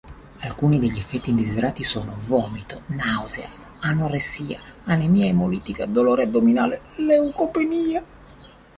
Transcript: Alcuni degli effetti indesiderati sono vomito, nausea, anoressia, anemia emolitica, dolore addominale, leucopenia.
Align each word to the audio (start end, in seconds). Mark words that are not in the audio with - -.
Alcuni 0.39 0.79
degli 0.79 0.97
effetti 0.97 1.29
indesiderati 1.29 1.83
sono 1.83 2.15
vomito, 2.17 2.81
nausea, 2.87 3.51
anoressia, 3.81 4.59
anemia 4.85 5.27
emolitica, 5.27 5.85
dolore 5.85 6.23
addominale, 6.23 6.81
leucopenia. 6.97 8.03